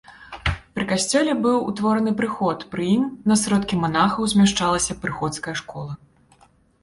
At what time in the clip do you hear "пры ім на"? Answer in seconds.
2.71-3.35